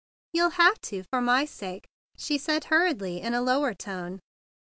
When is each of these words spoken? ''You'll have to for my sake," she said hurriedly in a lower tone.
''You'll 0.33 0.57
have 0.57 0.81
to 0.89 1.03
for 1.03 1.21
my 1.21 1.45
sake," 1.45 1.85
she 2.17 2.39
said 2.39 2.73
hurriedly 2.73 3.21
in 3.21 3.35
a 3.35 3.39
lower 3.43 3.75
tone. 3.75 4.17